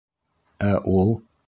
[0.69, 1.15] Ә ул?